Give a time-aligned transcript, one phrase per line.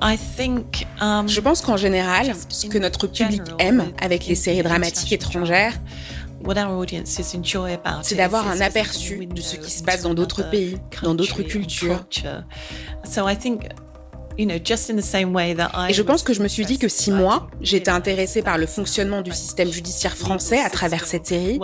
[0.00, 5.74] Je pense qu'en général, ce que notre public aime avec les séries dramatiques étrangères,
[8.02, 12.04] c'est d'avoir un aperçu de ce qui se passe dans d'autres pays, dans d'autres cultures.
[15.88, 18.66] Et je pense que je me suis dit que si moi, j'étais intéressée par le
[18.66, 21.58] fonctionnement du système judiciaire français à travers cette série,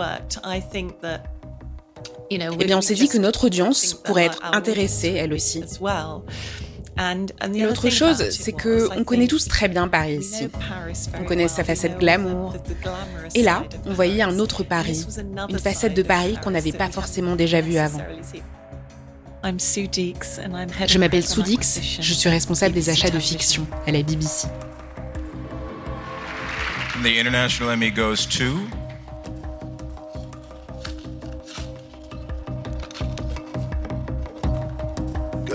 [2.31, 5.63] eh bien on s'est dit que notre audience pourrait être intéressée, elle aussi.
[6.97, 10.47] L'autre chose, c'est que on connaît tous très bien Paris ici.
[11.19, 12.55] On connaît sa facette glamour.
[13.33, 15.05] Et là, on voyait un autre Paris,
[15.49, 18.01] une facette de Paris qu'on n'avait pas forcément déjà vue avant.
[20.87, 24.47] Je m'appelle Soudix, je suis responsable des achats de fiction à la BBC.
[27.03, 28.61] The International Emmy goes to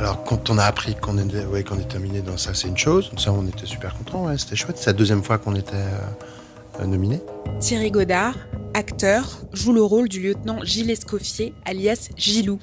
[0.01, 2.79] Alors, quand on a appris qu'on était, ouais, qu'on est terminé dans ça, c'est une
[2.79, 3.11] chose.
[3.19, 4.25] Ça, on était super contents.
[4.25, 4.79] Ouais, c'était chouette.
[4.79, 7.20] C'est la deuxième fois qu'on était euh, nominé.
[7.61, 8.34] Thierry Godard,
[8.73, 12.59] acteur, joue le rôle du lieutenant Gilles Escoffier, alias Gilou.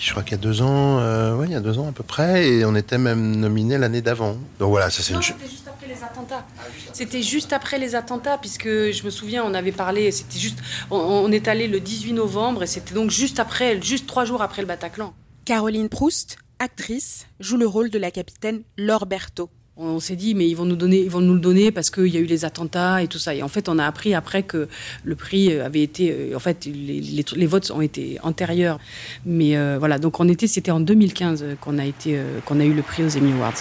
[0.00, 1.92] Je crois qu'il y a deux ans, euh, ouais, il y a deux ans à
[1.92, 4.36] peu près, et on était même nominé l'année d'avant.
[4.58, 5.22] Donc voilà, ça c'est une.
[5.22, 6.46] C'était juste après les attentats.
[6.92, 10.10] C'était juste après les attentats, puisque je me souviens, on avait parlé.
[10.10, 10.58] C'était juste,
[10.90, 14.42] on, on est allé le 18 novembre, et c'était donc juste après, juste trois jours
[14.42, 15.14] après le Bataclan.
[15.44, 19.50] Caroline Proust, actrice, joue le rôle de la capitaine Laure Berthaud.
[19.76, 22.08] On s'est dit, mais ils vont nous donner, ils vont nous le donner parce qu'il
[22.08, 23.34] y a eu les attentats et tout ça.
[23.34, 24.68] Et en fait, on a appris après que
[25.04, 28.78] le prix avait été, euh, en fait, les, votes ont été antérieurs.
[29.24, 32.64] Mais euh, voilà, donc on était, c'était en 2015 qu'on a été, euh, qu'on a
[32.64, 33.54] eu le prix aux Emmy Awards.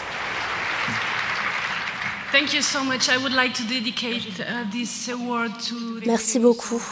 [6.05, 6.83] Merci beaucoup.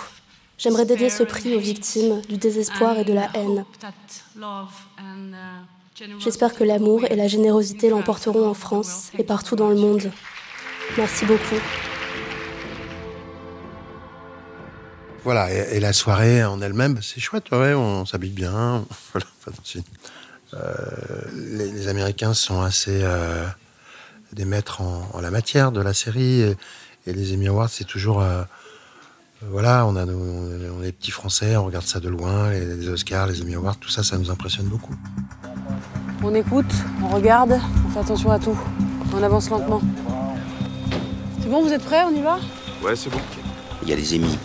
[0.57, 3.65] J'aimerais dédier ce prix aux victimes du désespoir et de la haine.
[6.19, 10.11] J'espère que l'amour et la générosité l'emporteront en France et partout dans le monde.
[10.95, 11.55] Merci beaucoup.
[15.23, 18.85] Voilà, et, la soirée en elle-même, c'est chouette, on s'habille bien.
[20.53, 20.73] Euh,
[21.33, 23.45] les, Américains sont assez euh,
[24.31, 26.55] des maîtres en, la matière de la série, et,
[27.05, 28.21] les Emmy Awards, c'est toujours...
[28.21, 28.43] Euh,
[29.41, 33.55] voilà, on, est petits Français, on regarde ça de loin, les, les Oscars, les Emmy
[33.55, 34.95] Awards, tout ça, ça nous impressionne beaucoup.
[36.23, 36.65] On écoute,
[37.03, 38.57] on regarde, on fait attention à tout.
[39.13, 39.81] On avance lentement.
[41.41, 42.39] C'est bon, vous êtes prêts On y va?
[42.83, 43.19] Ouais, c'est bon.
[43.83, 44.37] Il y a les Emmy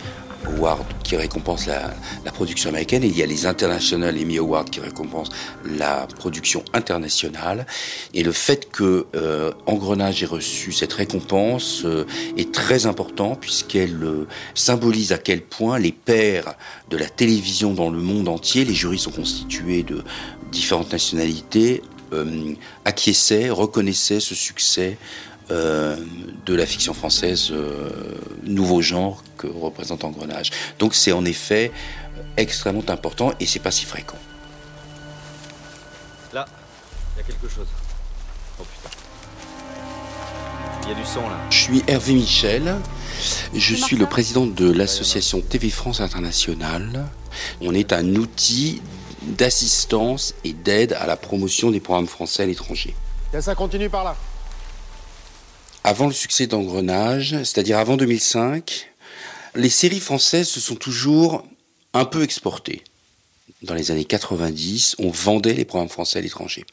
[0.45, 4.79] Awards qui récompensent la, production américaine et il y a les International Emmy Awards qui
[4.79, 5.31] récompensent
[5.65, 7.65] la production internationale.
[8.13, 12.05] Et le fait que euh, Engrenage ait reçu cette récompense euh,
[12.37, 16.55] est très important puisqu'elle euh, symbolise à quel point les pères
[16.89, 20.03] de la télévision dans le monde entier, les jurys sont constitués de
[20.53, 21.81] différentes nationalités
[22.13, 22.53] euh,
[22.85, 24.97] acquiesçaient, reconnaissaient ce succès
[25.51, 25.97] euh,
[26.45, 27.89] de la fiction française, euh,
[28.43, 30.51] nouveau genre que représente Engrenage.
[30.79, 31.71] Donc c'est en effet
[32.37, 34.17] extrêmement important et c'est pas si fréquent.
[36.33, 36.45] Là,
[37.15, 37.67] il y a quelque chose.
[38.59, 38.95] Oh putain.
[40.83, 41.37] Il y a du sang là.
[41.49, 42.75] Je suis Hervé Michel.
[43.53, 47.07] Je suis le président de l'association TV France Internationale.
[47.61, 48.81] On est un outil
[49.23, 52.95] d'assistance et d'aide à la promotion des programmes français à l'étranger.
[53.39, 54.15] Ça continue par là.
[55.83, 58.89] Avant le succès d'Engrenage, c'est-à-dire avant 2005,
[59.55, 61.45] les séries françaises se sont toujours
[61.93, 62.83] un peu exportées.
[63.61, 66.65] Dans les années 90, on vendait les programmes français à l'étranger.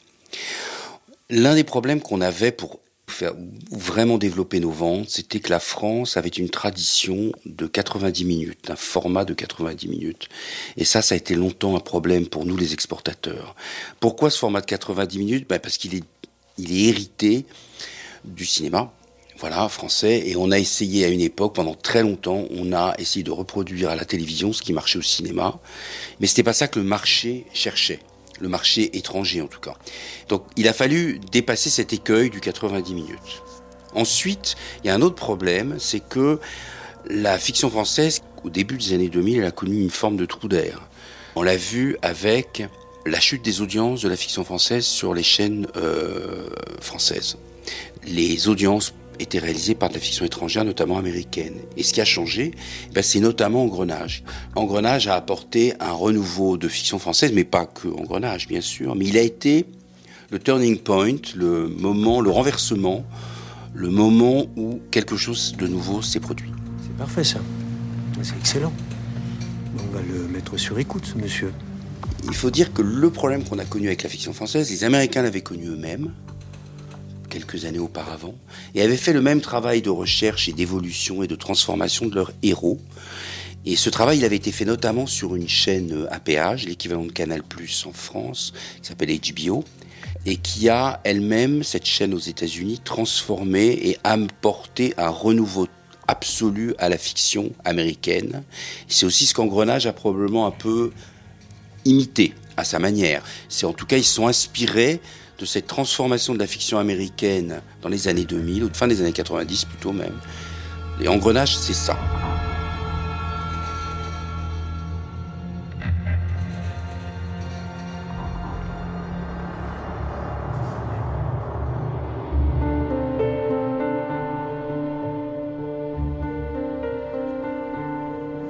[1.29, 2.79] L'un des problèmes qu'on avait pour
[3.11, 3.33] faire
[3.71, 8.75] vraiment développer nos ventes, c'était que la France avait une tradition de 90 minutes, un
[8.75, 10.29] format de 90 minutes.
[10.77, 13.55] Et ça, ça a été longtemps un problème pour nous les exportateurs.
[13.99, 15.47] Pourquoi ce format de 90 minutes?
[15.47, 16.03] Ben Parce qu'il est,
[16.57, 17.45] il est hérité
[18.25, 18.91] du cinéma,
[19.39, 23.23] voilà, français, et on a essayé à une époque, pendant très longtemps, on a essayé
[23.23, 25.59] de reproduire à la télévision ce qui marchait au cinéma,
[26.19, 27.99] mais c'était pas ça que le marché cherchait
[28.41, 29.75] le marché étranger en tout cas.
[30.27, 33.43] Donc il a fallu dépasser cet écueil du 90 minutes.
[33.93, 36.39] Ensuite, il y a un autre problème, c'est que
[37.09, 40.47] la fiction française, au début des années 2000, elle a connu une forme de trou
[40.47, 40.81] d'air.
[41.35, 42.63] On l'a vu avec
[43.05, 46.49] la chute des audiences de la fiction française sur les chaînes euh,
[46.79, 47.37] françaises.
[48.05, 51.55] Les audiences était réalisé par de la fiction étrangère, notamment américaine.
[51.77, 52.51] Et ce qui a changé,
[52.93, 54.23] ben, c'est notamment Engrenage.
[54.55, 59.05] Engrenage a apporté un renouveau de fiction française, mais pas que Engrenage, bien sûr, mais
[59.05, 59.65] il a été
[60.29, 63.03] le turning point, le moment, le renversement,
[63.73, 66.51] le moment où quelque chose de nouveau s'est produit.
[66.83, 67.39] C'est parfait ça.
[68.21, 68.73] C'est excellent.
[69.77, 71.51] On va le mettre sur écoute, monsieur.
[72.25, 75.21] Il faut dire que le problème qu'on a connu avec la fiction française, les Américains
[75.21, 76.11] l'avaient connu eux-mêmes,
[77.31, 78.35] quelques années auparavant,
[78.75, 82.33] et avaient fait le même travail de recherche et d'évolution et de transformation de leurs
[82.43, 82.79] héros.
[83.65, 87.11] Et ce travail, il avait été fait notamment sur une chaîne à péage, l'équivalent de
[87.11, 89.63] Canal Plus en France, qui s'appelle HBO,
[90.25, 95.67] et qui a elle-même, cette chaîne aux États-Unis, transformé et apporté un renouveau
[96.07, 98.43] absolu à la fiction américaine.
[98.87, 100.91] C'est aussi ce qu'Engrenage a probablement un peu
[101.85, 103.23] imité à sa manière.
[103.47, 104.99] C'est en tout cas, ils sont inspirés
[105.41, 109.11] de cette transformation de la fiction américaine dans les années 2000, ou fin des années
[109.11, 110.13] 90 plutôt même.
[111.01, 111.97] Et Engrenage, c'est ça.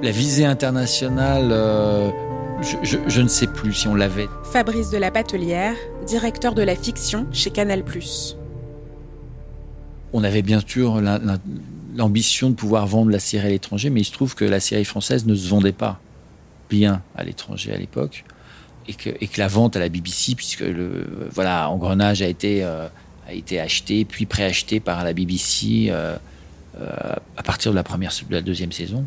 [0.02, 2.10] La visée internationale, euh,
[2.62, 4.28] je, ne sais plus si on l'avait.
[4.44, 5.74] Fabrice de la Patelière,
[6.06, 7.82] directeur de la fiction chez Canal+.
[10.12, 11.00] On avait bien sûr
[11.96, 14.84] l'ambition de pouvoir vendre la série à l'étranger, mais il se trouve que la série
[14.84, 16.00] française ne se vendait pas
[16.70, 18.24] bien à l'étranger à l'époque,
[18.88, 22.64] et que, et que, la vente à la BBC, puisque le voilà, Engrenage a été
[22.64, 22.88] euh,
[23.26, 26.16] a été acheté puis préacheté par la BBC euh,
[27.36, 29.04] à partir de la première de la deuxième saison.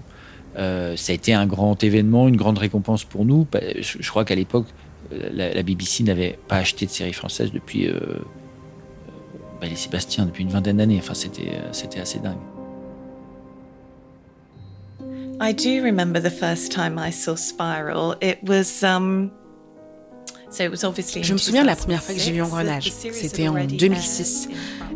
[0.58, 3.46] Euh, ça a été un grand événement, une grande récompense pour nous.
[3.52, 4.66] Bah, je, crois qu'à l'époque,
[5.12, 8.20] la, BBC n'avait pas acheté de série française depuis euh, euh,
[9.60, 11.00] bah, les Sébastien depuis une vingtaine d'années.
[11.00, 12.38] Enfin, c'était c'était assez dingue.
[15.42, 18.16] I do remember the first time I saw Spiral.
[18.22, 19.32] It was um,
[20.58, 22.92] je me souviens de la première fois que j'ai vu Engrenage.
[22.92, 24.50] C'était en 2006.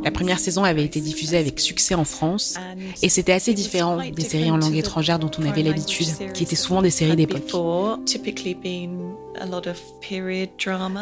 [0.03, 2.55] La première saison avait été diffusée avec succès en France
[3.01, 6.55] et c'était assez différent des séries en langue étrangère dont on avait l'habitude, qui étaient
[6.55, 7.43] souvent des séries d'époque.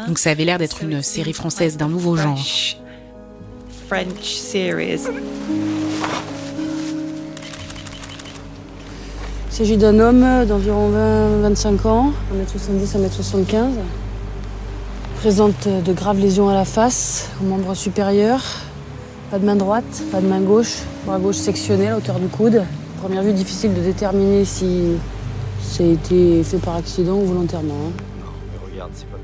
[0.06, 2.38] Donc ça avait l'air d'être une série française d'un nouveau genre.
[9.50, 13.66] Il s'agit d'un homme d'environ 20-25 ans, 1m70, 1m75
[15.18, 18.40] présente de graves lésions à la face, au membre supérieur.
[19.30, 22.62] Pas de main droite, pas de main gauche, bras gauche sectionné à hauteur du coude.
[23.02, 24.94] Première vue, difficile de déterminer si
[25.60, 27.74] ça a été fait par accident ou volontairement.
[27.74, 27.92] Hein.
[28.24, 29.18] Non, mais regarde, c'est pas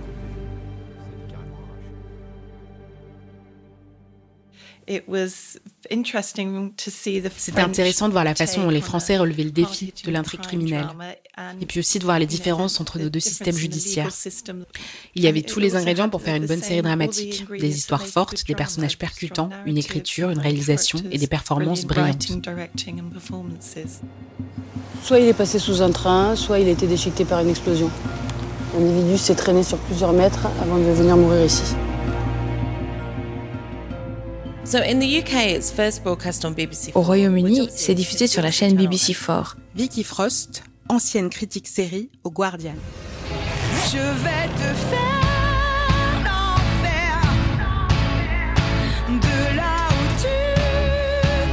[7.37, 10.87] C'était intéressant de voir la façon dont les Français relevaient le défi de l'intrigue criminelle,
[11.61, 14.11] et puis aussi de voir les différences entre nos deux systèmes judiciaires.
[15.15, 18.47] Il y avait tous les ingrédients pour faire une bonne série dramatique, des histoires fortes,
[18.47, 22.29] des personnages percutants, une écriture, une réalisation et des performances brillantes.
[25.03, 27.91] Soit il est passé sous un train, soit il a été déchiqueté par une explosion.
[28.79, 31.75] L'individu s'est traîné sur plusieurs mètres avant de venir mourir ici.
[36.95, 39.57] Au Royaume-Uni, c'est diffusé sur la chaîne BBC4.
[39.75, 42.75] Vicky Frost, ancienne critique série au Guardian.
[43.93, 47.21] Je vais te faire l'enfer
[49.09, 50.39] de là où tu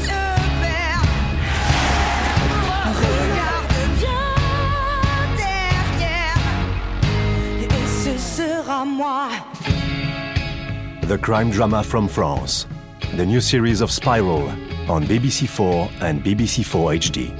[0.08, 0.22] te
[0.62, 1.06] perds.
[2.96, 4.25] Regarde bien
[5.36, 6.42] derrière
[7.62, 9.27] et ce sera moi.
[11.10, 12.68] The crime drama from France.
[13.18, 14.50] The new series of Spiral
[14.88, 17.32] on BBC4 and BBC4 HD.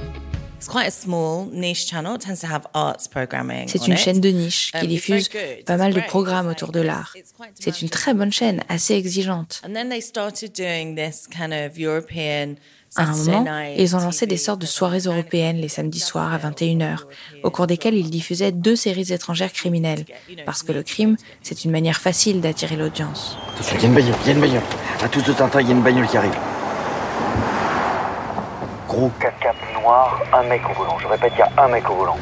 [3.66, 5.28] C'est une chaîne de niche qui um, diffuse
[5.66, 7.14] pas mal de programmes autour de l'art.
[7.58, 9.62] C'est une très bonne chaîne, assez exigeante.
[12.96, 16.38] À un moment, ils ont lancé des sortes de soirées européennes les samedis soirs à
[16.38, 16.98] 21h,
[17.42, 20.04] au cours desquelles ils diffusaient deux séries étrangères criminelles,
[20.44, 23.38] parce que le crime, c'est une manière facile d'attirer l'audience.
[23.74, 24.62] Il y a une bagnole, il y a une bagnole.
[25.02, 26.36] À tous de Tintin, il y a une bagnole qui arrive.
[28.88, 30.98] Gros 4x4 noir, un mec au volant.
[30.98, 32.18] Je répète, il y a un mec au volant.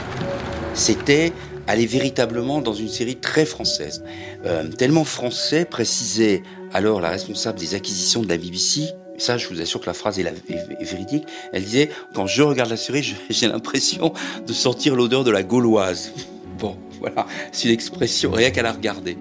[0.74, 1.32] C'était
[1.66, 4.04] aller véritablement dans une série très française.
[4.44, 9.60] Euh, tellement français, précisait alors la responsable des acquisitions de la BBC, ça, je vous
[9.60, 10.34] assure que la phrase est,
[10.80, 11.26] véridique.
[11.52, 14.12] Elle disait, quand je regarde la série, j'ai l'impression
[14.46, 16.12] de sentir l'odeur de la gauloise.
[16.58, 19.16] Bon, voilà, c'est une expression, rien qu'à la regarder.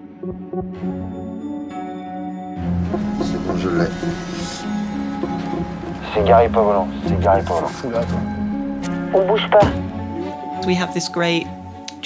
[3.22, 3.86] C'est bon, je l'ai.
[6.14, 8.04] C'est garé pas volant, c'est garé pas volant.
[9.14, 9.72] On bouge pas.
[10.68, 11.46] We have this great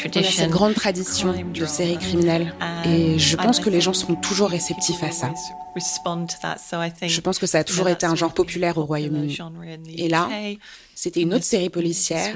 [0.05, 2.53] on a cette grande tradition de séries criminelles
[2.85, 5.31] et je pense que les gens sont toujours réceptifs à ça.
[5.75, 9.37] Je pense que ça a toujours été un genre populaire au Royaume-Uni.
[9.97, 10.29] Et là,
[10.95, 12.35] c'était une autre série policière,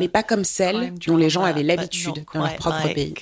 [0.00, 3.14] mais pas comme celle dont les gens avaient l'habitude dans leur propre pays.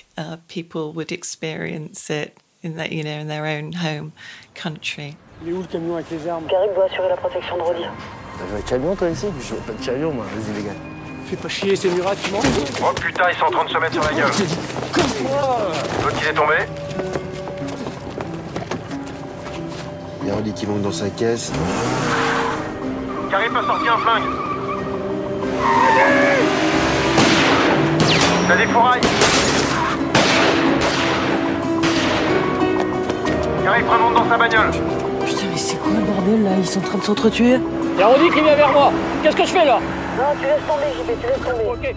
[4.55, 5.15] country.
[5.43, 6.47] Il est où le camion avec les armes?
[6.47, 7.83] Garrick doit assurer la protection de Rodi.
[8.39, 9.27] T'avais un camion toi ici?
[9.39, 10.96] Je veux pas de camion moi, vas-y les gars.
[11.29, 12.45] Fais pas chier, c'est Murat qui manque.
[12.81, 14.31] Oh putain, ils sont en train de se mettre sur la gueule.
[16.05, 16.55] L'autre il est tombé
[20.23, 21.51] Il y a qui monte dans sa caisse.
[23.29, 24.23] Karim a sorti un flingue.
[28.47, 29.01] T'as des fourrailles
[33.65, 34.71] Karim remonte dans sa bagnole.
[34.71, 36.51] Putain, mais c'est quoi le bordel là?
[36.57, 37.59] Ils sont en train de s'entretuer?
[37.99, 38.93] Y'a Rodi qui vient vers moi.
[39.25, 39.81] Qu'est-ce que je fais là?
[40.17, 41.67] Non, tu laisses tomber, JP, tu laisses tomber.
[41.67, 41.95] Ok.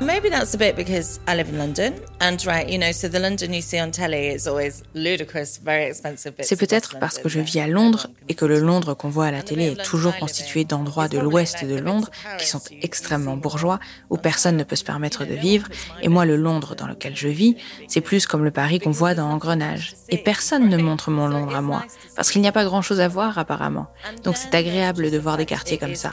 [0.00, 3.18] Maybe that's a bit because I live in London, and right, you know, so the
[3.20, 6.32] London you see on telly is always ludicrous, very expensive.
[6.40, 9.30] C'est peut-être parce que je vis à Londres et que le Londres qu'on voit à
[9.30, 13.78] la télé est toujours constitué d'endroits de l'ouest de Londres qui sont extrêmement bourgeois,
[14.10, 15.68] où personne ne peut se permettre de vivre.
[16.02, 17.56] Et moi, le Londres dans lequel je vis,
[17.88, 19.94] c'est plus comme le Paris qu'on voit dans Engrenage.
[20.08, 21.84] Et personne ne montre mon Londres à moi,
[22.16, 23.86] parce qu'il n'y a pas grand-chose à voir apparemment.
[24.22, 26.10] Donc c'est agréable de voir des quartiers comme ça.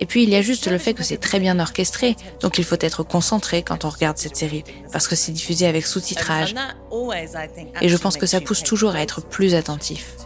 [0.00, 2.64] Et puis il y a juste le fait que c'est très bien orchestré, donc il
[2.64, 3.02] faut être
[3.64, 6.54] quand on regarde cette série, parce que c'est diffusé avec sous-titrage.
[7.80, 10.16] Et je pense que ça pousse toujours à être plus attentif.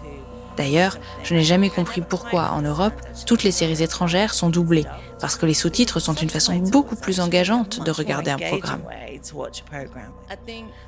[0.56, 2.92] D'ailleurs, je n'ai jamais compris pourquoi en Europe,
[3.26, 4.84] toutes les séries étrangères sont doublées,
[5.18, 8.82] parce que les sous-titres sont une façon beaucoup plus engageante de regarder un programme.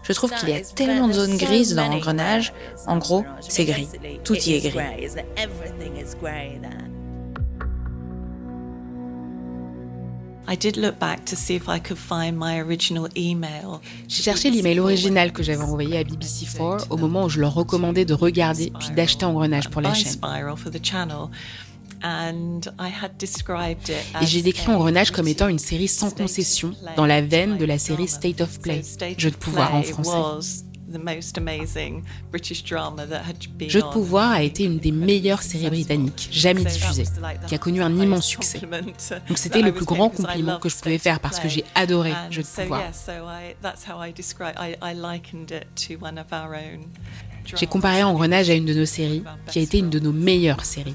[0.03, 2.53] Je trouve qu'il y a tellement de zones grises dans Engrenage,
[2.87, 3.89] en gros, c'est gris,
[4.23, 4.79] tout y est gris.
[14.09, 18.05] J'ai cherché l'email original que j'avais envoyé à BBC4 au moment où je leur recommandais
[18.05, 20.13] de regarder puis d'acheter Engrenage pour la chaîne.
[24.21, 27.79] Et j'ai décrit Engrenage comme étant une série sans concession, dans la veine de la
[27.79, 28.83] série State of Play,
[29.17, 30.65] Jeu de pouvoir en français.
[33.69, 37.05] Jeu de pouvoir a été une des meilleures séries britanniques jamais diffusées,
[37.47, 38.61] qui a connu un immense succès.
[39.29, 42.43] Donc c'était le plus grand compliment que je pouvais faire parce que j'ai adoré Jeu
[42.43, 42.83] de pouvoir.
[47.45, 50.65] J'ai comparé Engrenage à une de nos séries, qui a été une de nos meilleures
[50.65, 50.95] séries.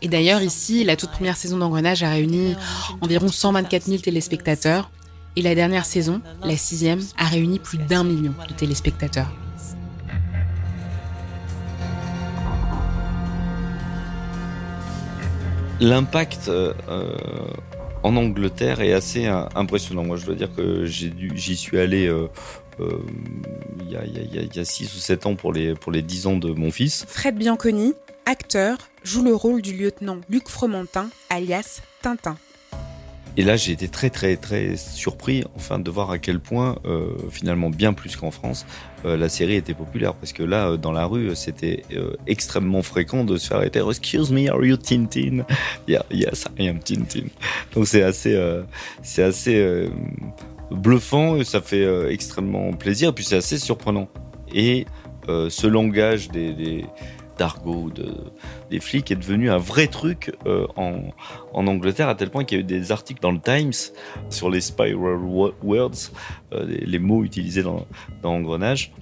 [0.00, 2.54] Et d'ailleurs, ici, la toute première saison d'Engrenage a réuni
[3.00, 4.90] environ 124 000 téléspectateurs.
[5.38, 9.32] Et la dernière saison, la sixième, a réuni plus d'un million de téléspectateurs.
[15.80, 16.74] L'impact euh,
[18.02, 20.02] en Angleterre est assez euh, impressionnant.
[20.02, 22.26] Moi, je dois dire que j'y suis allé euh,
[23.80, 26.72] il y, a 6 ou 7 ans pour les, pour les 10 ans de mon
[26.72, 27.06] fils.
[27.06, 27.94] Fred Bianconi,
[28.26, 32.36] acteur, joue le rôle du lieutenant Luc Fromentin, alias Tintin.
[33.38, 37.10] Et là, j'ai été très, très, très surpris, enfin, de voir à quel point, euh,
[37.30, 38.66] finalement, bien plus qu'en France,
[39.04, 40.14] euh, la série était populaire.
[40.14, 41.84] Parce que là, euh, dans la rue, c'était
[42.26, 43.80] extrêmement fréquent de se faire arrêter.
[43.88, 45.44] Excuse me, are you Tintin?
[45.86, 47.28] Yeah, yes, I am Tintin.
[47.72, 48.36] Donc c'est assez,
[49.02, 49.88] c'est assez
[50.72, 53.10] bluffant et ça fait extrêmement plaisir.
[53.10, 54.08] Et puis c'est assez surprenant.
[54.52, 54.84] Et
[55.28, 56.84] ce langage des
[57.38, 58.14] d'argot de,
[58.70, 61.00] des flics est devenu un vrai truc euh, en,
[61.52, 63.72] en, Angleterre, à tel point qu'il y a eu des articles dans le Times
[64.28, 65.16] sur les spiral
[65.62, 66.10] words,
[66.52, 67.86] euh, les, mots utilisés dans,
[68.22, 68.92] dans Engrenage.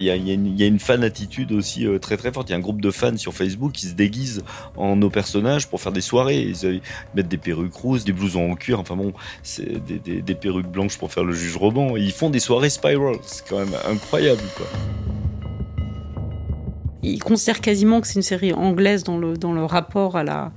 [0.00, 2.48] Il y, a, une, fan attitude aussi euh, très très forte.
[2.48, 4.42] Il y a un groupe de fans sur Facebook qui se déguisent
[4.76, 6.40] en nos personnages pour faire des soirées.
[6.40, 6.80] Ils,
[7.14, 9.12] mettent des perruques roses, des blousons en cuir, enfin bon,
[9.44, 11.96] c'est des, perruques blanches pour faire le juge roman.
[11.96, 13.14] ils font des soirées spiral.
[13.22, 14.66] C'est quand même incroyable quoi
[17.02, 20.52] il considère quasiment que c'est une série anglaise dans le, dans le rapport à la,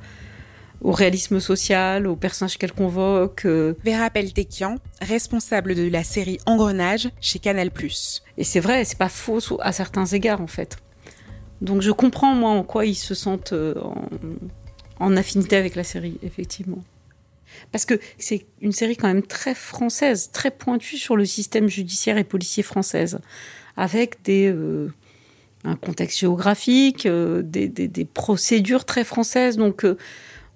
[0.81, 3.45] au réalisme social, aux personnages qu'elle convoque.
[3.45, 7.71] Vera Peltekian, responsable de la série Engrenage chez Canal+.
[8.37, 10.77] Et c'est vrai, c'est pas faux à certains égards en fait.
[11.61, 13.95] Donc je comprends moi en quoi ils se sentent en,
[14.99, 16.83] en affinité avec la série, effectivement.
[17.71, 22.17] Parce que c'est une série quand même très française, très pointue sur le système judiciaire
[22.17, 23.19] et policier française,
[23.77, 24.53] avec des
[25.65, 29.57] un contexte géographique, euh, des, procédures très françaises.
[29.57, 29.97] Donc, euh,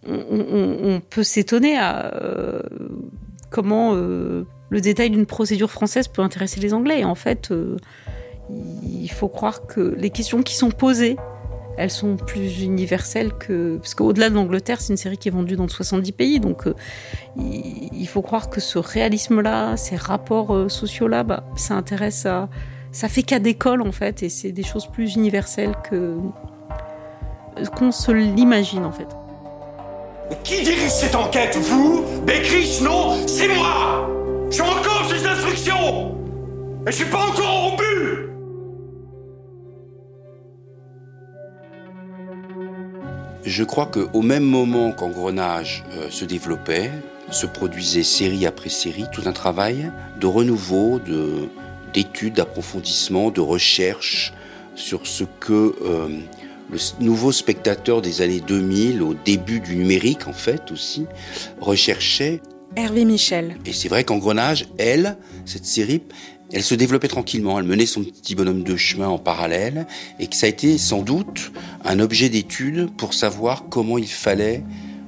[0.08, 2.62] on, peut s'étonner à euh,
[3.50, 7.02] comment le détail d'une procédure française peut intéresser les Anglais.
[7.02, 7.52] Et en fait,
[8.50, 11.18] il faut croire que les questions qui sont posées,
[11.78, 13.78] elles sont plus universelles que...
[13.78, 16.40] Parce qu'au-delà de l'Angleterre, c'est une série qui est vendue dans 70 pays.
[16.40, 16.64] Donc,
[17.38, 22.48] il faut croire que ce réalisme-là, ces rapports sociaux-là, bah, ça intéresse à
[22.92, 26.18] ça fait cas d'école en fait, et c'est des choses plus universelles que
[27.76, 29.08] qu'on se l'imagine en fait.
[30.44, 32.04] Qui dirige cette enquête Vous?
[32.26, 34.08] Beckrich Non, c'est moi!
[34.50, 36.16] Je suis encore ces instructions
[36.88, 38.30] Et je suis pas encore au but!
[43.44, 46.92] Je crois qu'au même moment qu'Engrenage euh, se développait,
[47.32, 51.50] se produisait série après série tout un travail de renouveau, de,
[51.94, 54.34] d'études, d'approfondissement, de recherche
[54.76, 56.08] sur ce que euh,
[56.72, 61.06] le nouveau spectateur des années 2000, au début du numérique en fait aussi,
[61.60, 62.42] recherchait.
[62.76, 63.58] Hervé Michel.
[63.66, 66.04] Et c'est vrai qu'Engrenage, elle, cette série,
[66.52, 69.86] elle se développait tranquillement, elle menait son petit bonhomme de chemin en parallèle,
[70.20, 71.52] et que ça a été sans doute
[71.84, 74.64] un objet d'étude pour savoir comment il fallait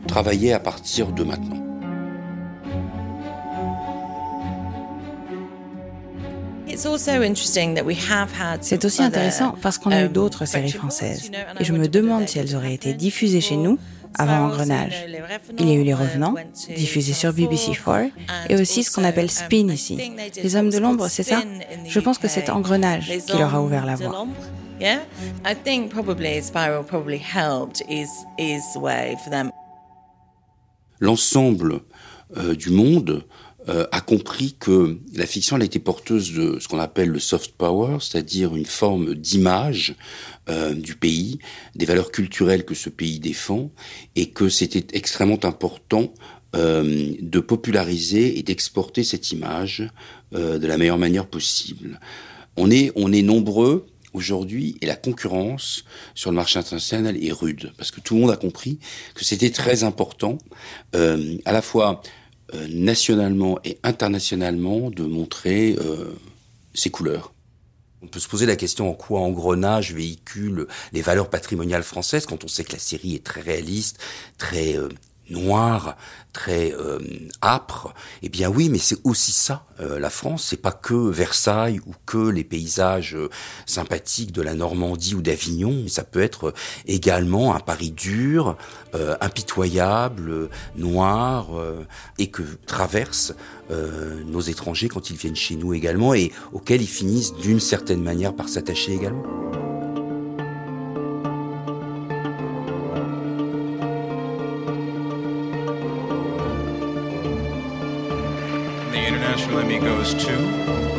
[0.08, 1.71] travailler à partir de maintenant.
[8.62, 12.28] C'est aussi intéressant parce qu'on a eu um, d'autres séries françaises et je me demande
[12.28, 13.78] si elles auraient été diffusées chez nous
[14.18, 15.06] avant Engrenage.
[15.60, 16.36] Il y a eu Les Revenants,
[16.76, 18.12] diffusés sur BBC4,
[18.50, 19.98] et aussi ce qu'on appelle Spin ici.
[20.42, 21.42] Les Hommes de l'ombre, c'est ça
[21.88, 24.28] Je pense que c'est Engrenage qui leur a ouvert la voie.
[31.00, 31.82] L'ensemble
[32.38, 33.26] euh, du monde
[33.70, 37.52] euh, a compris que la fiction elle était porteuse de ce qu'on appelle le soft
[37.52, 39.96] power, c'est-à-dire une forme d'image
[40.50, 41.38] euh, du pays,
[41.76, 43.70] des valeurs culturelles que ce pays défend,
[44.16, 46.12] et que c'était extrêmement important
[46.56, 49.88] euh, de populariser et d'exporter cette image
[50.34, 52.00] de la meilleure manière possible.
[52.56, 55.84] On est, on est nombreux aujourd'hui et la concurrence
[56.16, 58.80] sur le marché international est rude parce que tout le monde a compris
[59.14, 60.38] que c'était très important
[60.94, 62.02] à la fois
[62.54, 66.14] euh, nationalement et internationalement de montrer euh,
[66.74, 67.34] ses couleurs.
[68.02, 72.44] On peut se poser la question en quoi Engrenage véhicule les valeurs patrimoniales françaises quand
[72.44, 74.00] on sait que la série est très réaliste,
[74.38, 74.76] très
[75.32, 75.96] euh, noir,
[76.34, 77.00] très euh,
[77.42, 80.48] âpre, eh bien oui, mais c'est aussi ça euh, la France.
[80.50, 83.30] C'est pas que Versailles ou que les paysages euh,
[83.66, 85.86] sympathiques de la Normandie ou d'Avignon.
[85.88, 86.54] Ça peut être
[86.86, 88.58] également un Paris dur,
[89.22, 91.50] impitoyable, noir,
[92.18, 93.34] et que traversent
[93.70, 98.36] nos étrangers quand ils viennent chez nous également, et auxquels ils finissent d'une certaine manière
[98.36, 99.24] par s'attacher également.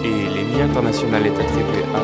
[0.04, 2.02] Et l'Emmy international est attribué à.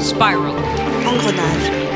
[0.00, 0.54] Spiral.
[1.06, 1.93] Engrenage.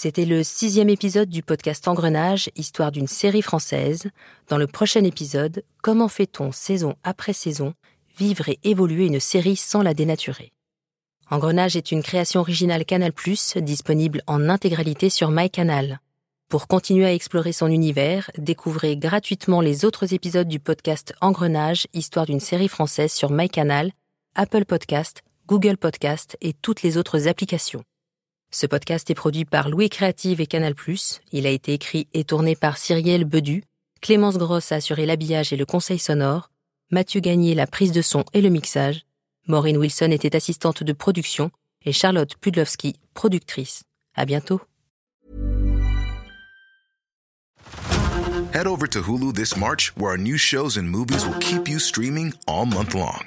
[0.00, 4.10] C'était le sixième épisode du podcast Engrenage, histoire d'une série française.
[4.48, 7.74] Dans le prochain épisode, comment fait-on saison après saison
[8.16, 10.52] vivre et évoluer une série sans la dénaturer?
[11.32, 13.10] Engrenage est une création originale Canal+,
[13.56, 15.98] disponible en intégralité sur MyCanal.
[16.48, 22.26] Pour continuer à explorer son univers, découvrez gratuitement les autres épisodes du podcast Engrenage, histoire
[22.26, 23.90] d'une série française sur MyCanal,
[24.36, 27.82] Apple Podcast, Google Podcast et toutes les autres applications.
[28.50, 30.74] Ce podcast est produit par Louis Créative et Canal+.
[31.32, 33.62] Il a été écrit et tourné par Cyrielle Bedu.
[34.00, 36.50] Clémence Grosse a assuré l'habillage et le conseil sonore.
[36.90, 39.02] Mathieu Gagné la prise de son et le mixage.
[39.48, 41.50] Maureen Wilson était assistante de production
[41.84, 43.82] et Charlotte Pudlowski, productrice.
[44.16, 44.62] À bientôt.
[48.54, 51.78] Head over to Hulu this March, where our new shows and movies will keep you
[51.78, 53.26] streaming all month long.